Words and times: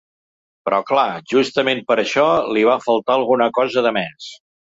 Però 0.67 0.77
clar, 0.91 1.03
justament 1.33 1.83
per 1.91 1.99
això 2.03 2.25
li 2.57 2.65
va 2.69 2.79
faltar 2.87 3.17
alguna 3.19 3.51
cosa 3.59 3.87
de 3.89 3.93
més. 4.01 4.35